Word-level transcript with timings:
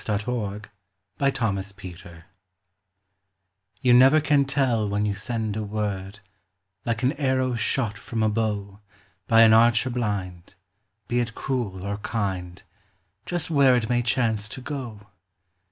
YOU 0.01 0.17
NEVER 0.17 0.61
CAN 1.31 1.61
TELL 1.61 2.23
You 3.81 3.93
never 3.93 4.19
can 4.19 4.45
tell 4.45 4.89
when 4.89 5.05
you 5.05 5.13
send 5.13 5.55
a 5.55 5.61
word, 5.61 6.21
Like 6.87 7.03
an 7.03 7.13
arrow 7.19 7.53
shot 7.53 7.99
from 7.99 8.23
a 8.23 8.29
bow 8.29 8.79
By 9.27 9.41
an 9.43 9.53
archer 9.53 9.91
blind, 9.91 10.55
be 11.07 11.19
it 11.19 11.35
cruel 11.35 11.85
or 11.85 11.97
kind, 11.97 12.63
Just 13.27 13.51
where 13.51 13.75
it 13.75 13.89
may 13.89 14.01
chance 14.01 14.47
to 14.47 14.59
go! 14.61 15.05